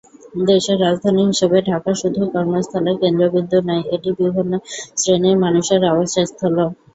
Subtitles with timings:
[0.47, 4.53] দেশের রাজধানী হিসেবে ঢাকা শুধুই কর্মস্থলের কেন্দ্রবিন্দু নয়, এটি বিভিন্ন
[4.97, 6.67] শ্রেণির মানুষের আবাসস্থলও।